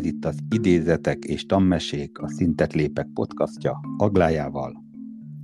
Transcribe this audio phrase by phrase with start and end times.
[0.00, 4.84] ez itt az Idézetek és Tammesék, a Szintet Lépek podcastja Aglájával.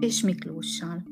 [0.00, 1.04] És Miklóssal.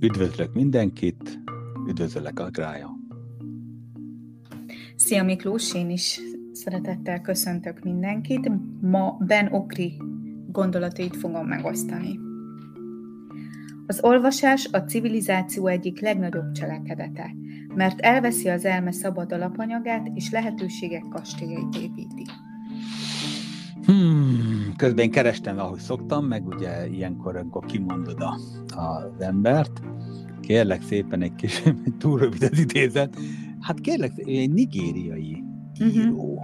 [0.00, 1.40] Üdvözlök mindenkit,
[1.88, 2.98] üdvözöllek Aglája.
[4.96, 6.20] Szia Miklós, én is
[6.52, 8.50] szeretettel köszöntök mindenkit.
[8.80, 9.96] Ma Ben Okri
[10.46, 12.18] gondolatait fogom megosztani.
[13.86, 17.34] Az olvasás a civilizáció egyik legnagyobb cselekedete
[17.80, 22.26] mert elveszi az elme szabad alapanyagát, és lehetőségek kastélyait építi.
[23.84, 28.38] Hmm, közben én kerestem, ahogy szoktam, meg ugye ilyenkor, amikor kimondod a,
[28.76, 29.82] az embert,
[30.40, 31.62] kérlek szépen egy kis,
[31.98, 33.16] túl rövid az idézet,
[33.60, 35.44] hát kérlek, egy nigériai
[35.80, 36.04] uh-huh.
[36.04, 36.42] író.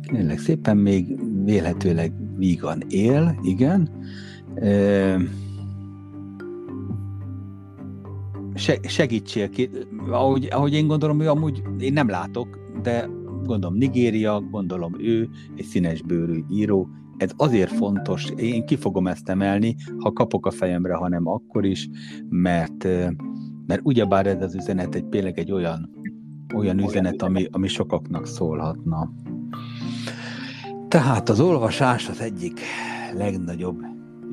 [0.00, 3.88] Kérlek szépen, még vélhetőleg vígan él, igen.
[4.54, 5.48] E-
[8.82, 9.70] segítsél ki.
[10.10, 13.08] Ahogy, ahogy én gondolom, ő amúgy én nem látok, de
[13.44, 19.28] gondolom Nigéria, gondolom ő, egy színes bőrű író, ez azért fontos, én ki fogom ezt
[19.28, 21.88] emelni, ha kapok a fejemre, hanem akkor is,
[22.28, 22.84] mert,
[23.66, 25.90] mert ugyebár ez az üzenet egy például egy olyan,
[26.54, 29.12] olyan üzenet, ami, ami sokaknak szólhatna.
[30.88, 32.60] Tehát az olvasás az egyik
[33.14, 33.78] legnagyobb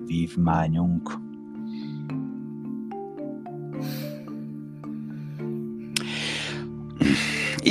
[0.05, 1.26] vívmányunk.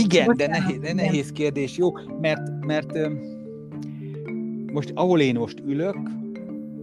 [0.05, 2.99] Igen, de nehéz, de nehéz kérdés, jó, mert, mert
[4.73, 5.97] most ahol én most ülök,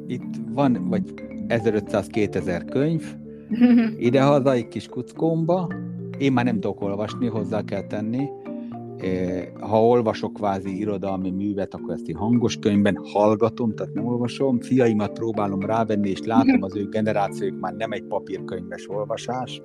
[0.08, 1.14] itt van vagy
[1.48, 3.16] 1500-2000 könyv,
[3.98, 5.68] ide-haza egy kis kuckómba,
[6.18, 8.28] én már nem tudok olvasni, hozzá kell tenni,
[9.60, 15.14] ha olvasok kvázi irodalmi művet, akkor ezt én hangos könyvben hallgatom, tehát nem olvasom, fiaimat
[15.14, 19.62] próbálom rávenni, és látom az ő generációk már nem egy papírkönyves olvasás,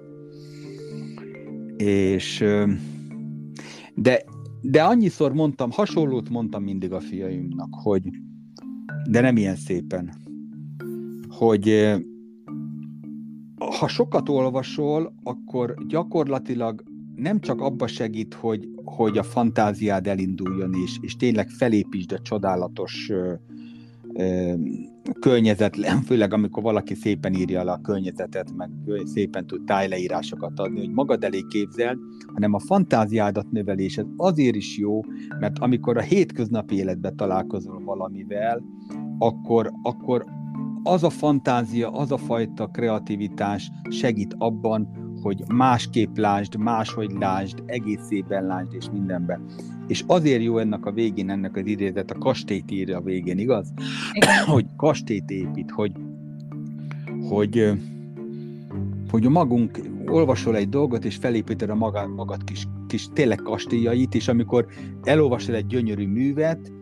[1.76, 2.44] és
[4.00, 4.24] de,
[4.60, 8.02] de annyiszor mondtam, hasonlót mondtam mindig a fiaimnak, hogy
[9.10, 10.14] de nem ilyen szépen,
[11.28, 11.97] hogy
[13.58, 16.82] ha sokat olvasol, akkor gyakorlatilag
[17.16, 23.12] nem csak abba segít, hogy, hogy a fantáziád elinduljon, és, és tényleg felépítsd a csodálatos
[25.20, 28.70] környezetlen, főleg amikor valaki szépen írja le a környezetet, meg
[29.04, 31.98] szépen tud tájleírásokat adni, hogy magad elé képzel,
[32.34, 35.00] hanem a fantáziádat növelés, ez azért is jó,
[35.41, 38.62] mert amikor a hétköznapi életben találkozol valamivel,
[39.19, 40.24] akkor, akkor
[40.82, 48.47] az a fantázia, az a fajta kreativitás segít abban, hogy másképp lásd, máshogy lásd, egészében
[48.47, 49.45] lásd, és mindenben.
[49.87, 53.73] És azért jó ennek a végén, ennek az idézet, a kastélyt írja a végén, igaz?
[54.12, 54.45] Igen.
[54.55, 55.93] hogy kastélyt épít, hogy,
[57.29, 57.73] hogy,
[59.11, 64.15] hogy a magunk olvasol egy dolgot, és felépíted a magad, magad kis, kis tényleg kastélyait,
[64.15, 64.67] és amikor
[65.03, 66.73] elolvasol egy gyönyörű művet,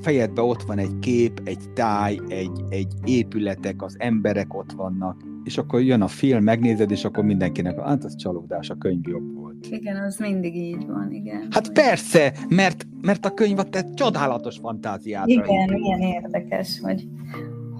[0.00, 5.16] fejedben ott van egy kép, egy táj, egy, egy épületek, az emberek ott vannak,
[5.48, 9.34] és akkor jön a film, megnézed, és akkor mindenkinek, hát az csalódás, a könyv jobb
[9.34, 9.66] volt.
[9.70, 11.46] Igen, az mindig így van, igen.
[11.50, 15.32] Hát persze, mert, mert a könyv a te csodálatos fantáziádra.
[15.32, 17.08] Igen, ilyen érdekes, hogy,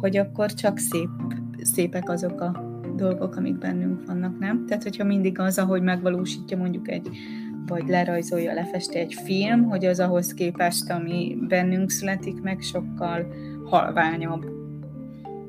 [0.00, 1.08] hogy akkor csak szép,
[1.62, 4.66] szépek azok a dolgok, amik bennünk vannak, nem?
[4.66, 7.08] Tehát, hogyha mindig az, ahogy megvalósítja mondjuk egy
[7.66, 13.26] vagy lerajzolja, lefesti egy film, hogy az ahhoz képest, ami bennünk születik meg, sokkal
[13.64, 14.57] halványabb.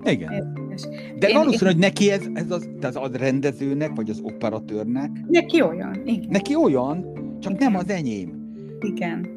[0.03, 0.31] Igen.
[0.31, 0.81] Érdekes.
[1.19, 1.75] De én, valószínű, én...
[1.75, 5.09] hogy neki ez, ez az, az, az rendezőnek, vagy az operatőrnek.
[5.27, 6.29] Neki olyan, igen.
[6.29, 7.05] Neki olyan,
[7.39, 7.71] csak igen.
[7.71, 8.53] nem az enyém.
[8.79, 9.27] Igen.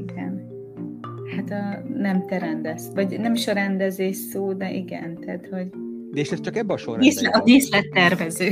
[0.00, 0.48] Igen.
[1.36, 5.68] Hát a, nem te rendez, vagy nem is a rendezés szó, de igen, tehát, hogy...
[6.10, 8.48] De és ez csak ebben a sorrendben A díszlettervező.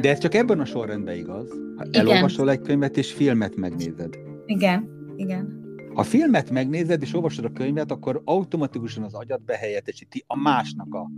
[0.00, 1.48] De ez csak ebben a sorrendben igaz?
[1.76, 2.06] Ha igen.
[2.06, 4.18] elolvasol egy könyvet és filmet megnézed.
[4.46, 5.60] Igen, igen.
[5.94, 11.10] Ha filmet megnézed és olvasod a könyvet, akkor automatikusan az agyad behelyettesíti a másnak a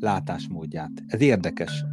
[0.00, 0.90] látásmódját.
[1.06, 1.84] Ez érdekes.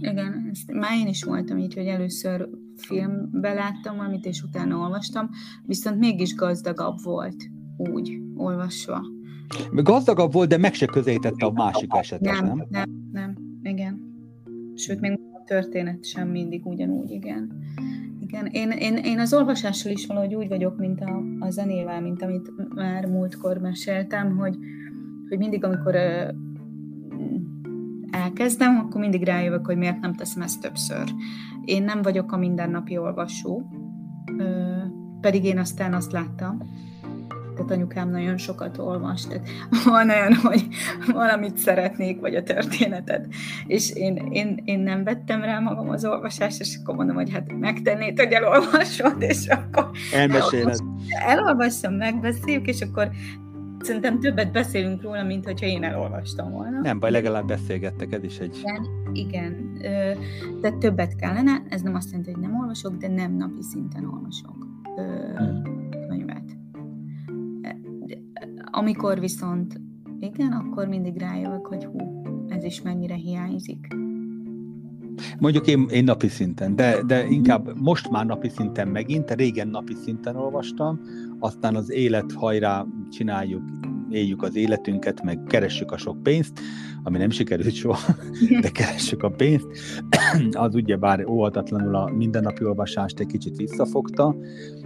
[0.00, 5.28] Igen, ezt már én is voltam így, hogy először filmbe láttam valamit, és utána olvastam,
[5.66, 9.00] viszont mégis gazdagabb volt úgy olvasva.
[9.72, 12.46] Gazdagabb volt, de meg se közelítette a másik esetet, nem?
[12.46, 14.00] Nem, nem, nem, igen.
[14.74, 17.62] Sőt, még a történet sem mindig ugyanúgy, igen.
[18.32, 22.22] Igen, én, én, én az olvasással is valahogy úgy vagyok, mint a, a zenével, mint
[22.22, 24.56] amit már múltkor meséltem, hogy,
[25.28, 26.28] hogy mindig, amikor ö,
[28.10, 31.12] elkezdem, akkor mindig rájövök, hogy miért nem teszem ezt többször.
[31.64, 33.62] Én nem vagyok a mindennapi olvasó,
[34.38, 34.76] ö,
[35.20, 36.62] pedig én aztán azt láttam,
[37.70, 39.48] tehát anyukám nagyon sokat olvas, tehát
[39.84, 40.66] van olyan, hogy
[41.12, 43.26] valamit szeretnék, vagy a történetet,
[43.66, 47.52] és én, én, én nem vettem rá magam az olvasást, és akkor mondom, hogy hát
[47.52, 50.78] megtennéd, hogy elolvasod, és akkor elmeséled.
[51.26, 53.10] Elolvasom, megbeszéljük, és akkor
[53.82, 56.80] Szerintem többet beszélünk róla, mint hogyha én elolvastam volna.
[56.80, 58.56] Nem baj, legalább beszélgettek, ez is egy...
[58.56, 59.78] Igen, igen.
[60.60, 64.66] De többet kellene, ez nem azt jelenti, hogy nem olvasok, de nem napi szinten olvasok
[64.96, 65.79] hmm.
[68.80, 69.80] Amikor viszont
[70.20, 73.86] igen, akkor mindig rájövök, hogy hú, ez is mennyire hiányzik.
[75.38, 79.94] Mondjuk én, én napi szinten, de, de inkább most már napi szinten megint, régen napi
[79.94, 81.00] szinten olvastam,
[81.38, 83.62] aztán az élet hajrá csináljuk,
[84.10, 86.60] éljük az életünket, meg keressük a sok pénzt,
[87.02, 88.14] ami nem sikerült soha,
[88.60, 89.66] de keressük a pénzt,
[90.50, 94.36] az ugye bár óhatatlanul a mindennapi olvasást egy kicsit visszafogta,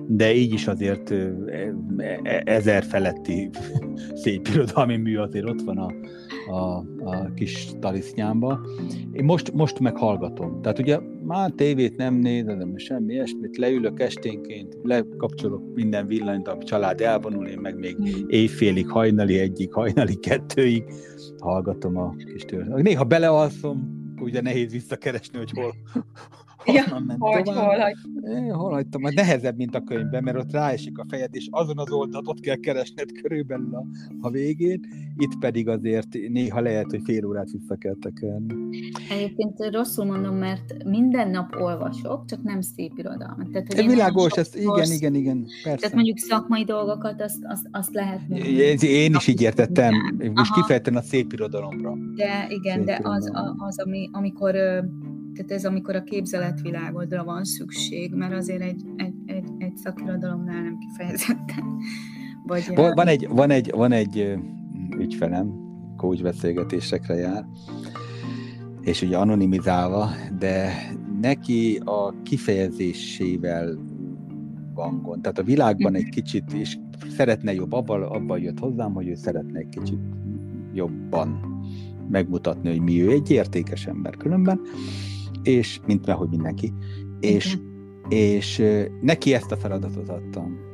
[0.06, 1.34] de így is azért e,
[2.22, 3.50] e, ezer feletti
[4.22, 5.92] szép irodalmi mű azért ott van a,
[6.50, 8.66] a, a kis talisznyámba.
[9.12, 10.62] Én most, most meghallgatom.
[10.62, 17.00] Tehát ugye már tévét nem nézem, semmi ilyesmit, leülök esténként, lekapcsolok minden villanyt, a család
[17.00, 17.96] elvonul, én meg még
[18.26, 20.84] éjfélig, hajnali egyik, hajnali kettőig
[21.38, 22.82] hallgatom a kis történetet.
[22.82, 25.74] Néha belealszom, ugye nehéz visszakeresni, hogy hol,
[26.66, 27.64] ja, ment hogy, tovább.
[27.64, 27.94] Hol, hagy...
[28.22, 29.00] é, hol hagytam?
[29.00, 32.40] Majd nehezebb, mint a könyvben, mert ott ráesik a fejed, és azon az oldalt ott
[32.40, 33.84] kell keresned körülbelül a,
[34.20, 34.80] a végén.
[35.16, 38.54] Itt pedig azért néha lehet, hogy fél órát vissza kell tekerni.
[39.10, 43.50] Egyébként rosszul mondom, mert minden nap olvasok, csak nem szép irodalmat.
[43.50, 45.78] Tehát, hogy világos, ezt, igen, igen, igen, persze.
[45.78, 48.20] Tehát mondjuk szakmai dolgokat, azt, azt, azt lehet
[48.82, 49.92] Én is így értettem,
[50.34, 51.94] most kifejezetten a szép irodalomra.
[52.14, 54.54] De igen, szép de az, az ami, amikor
[55.34, 60.78] tehát ez amikor a képzeletvilágodra van szükség, mert azért egy, egy, egy, egy szakirodalomnál nem
[60.78, 61.64] kifejezetten.
[62.46, 64.38] Vagy van, egy, van, egy, van egy
[64.98, 65.52] ügyfelem,
[65.96, 67.46] coach beszélgetésekre jár,
[68.80, 70.72] és ugye anonimizálva, de
[71.20, 73.78] neki a kifejezésével
[74.74, 75.22] van gond.
[75.22, 76.78] Tehát a világban egy kicsit, és
[77.08, 79.98] szeretne jobb, abban, abban jött hozzám, hogy ő szeretne egy kicsit
[80.72, 81.54] jobban
[82.08, 84.60] megmutatni, hogy mi ő egy értékes ember különben,
[85.44, 86.72] és mint hogy mindenki,
[87.20, 87.58] és,
[88.08, 88.62] és
[89.00, 90.72] neki ezt a feladatot adtam.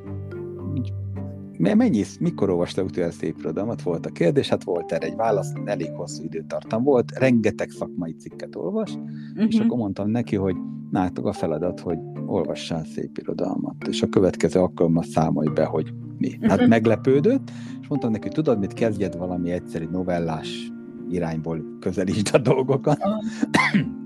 [1.59, 3.83] Mennyi, mikor olvasta utoljára szép irodalmat?
[3.83, 8.57] Volt a kérdés, hát volt erre egy válasz, elég hosszú időtartam volt, rengeteg szakmai cikket
[8.57, 9.47] olvas, uh-huh.
[9.47, 9.65] és mhm.
[9.65, 10.57] akkor mondtam neki, hogy
[10.91, 16.39] nátok a feladat, hogy olvassál szép irodalmat, és a következő alkalommal számolj be, hogy mi.
[16.41, 16.69] Hát uh-huh.
[16.69, 17.51] meglepődött,
[17.81, 20.73] és mondtam neki, tudod mit, kezdjed valami egyszerű novellás
[21.11, 22.99] irányból közelítsd a dolgokat.
[22.99, 23.91] Uh-huh.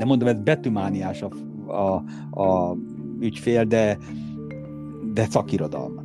[0.00, 1.30] de mondom, ez betűmániás a,
[1.72, 2.02] a,
[2.42, 2.76] a
[3.20, 3.98] ügyfél, de,
[5.12, 6.04] de szakirodalmat.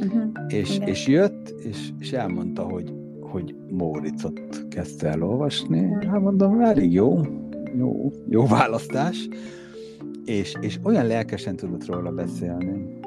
[0.00, 0.22] Uh-huh.
[0.48, 5.80] És, és jött, és, és elmondta, hogy, hogy Móricot kezdte el olvasni.
[5.80, 6.04] Uh-huh.
[6.04, 7.20] Hát mondom, elég jó,
[7.76, 9.28] jó, jó választás.
[10.24, 12.98] És, és olyan lelkesen tudott róla beszélni.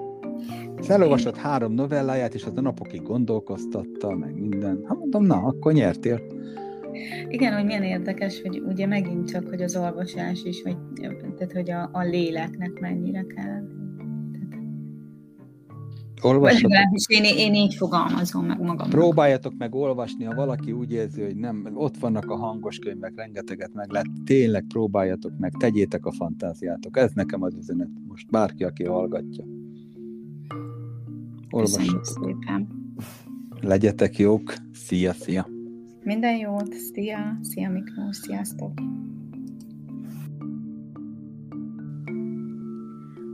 [0.77, 4.79] Felolvasott három novelláját, és az a napokig gondolkoztatta, meg minden.
[4.85, 6.21] Hát mondom, na, akkor nyertél.
[7.29, 10.77] Igen, hogy milyen érdekes, hogy ugye megint csak, hogy az olvasás is, vagy,
[11.37, 13.79] tehát hogy a, a léleknek mennyire kell.
[16.21, 16.71] Olvassatok.
[17.07, 18.89] Én, én így fogalmazom meg magam.
[18.89, 23.73] Próbáljatok meg olvasni, ha valaki úgy érzi, hogy nem, ott vannak a hangos könyvek, rengeteget
[23.73, 26.97] meg lehet, tényleg próbáljatok meg, tegyétek a fantáziátok.
[26.97, 29.43] Ez nekem az üzenet most, bárki, aki hallgatja.
[31.49, 32.37] Olvassatok.
[33.61, 35.58] Legyetek jók, szia, szia!
[36.09, 38.71] Minden jót, szia, szia Miklós, sziasztok!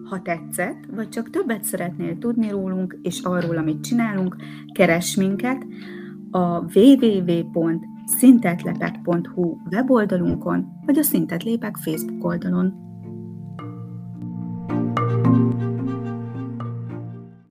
[0.03, 4.36] Ha tetszett, vagy csak többet szeretnél tudni rólunk és arról, amit csinálunk,
[4.74, 5.65] keres minket
[6.32, 12.85] a www.szintetlepek.hu weboldalunkon, vagy a Szintetlépek Facebook oldalon.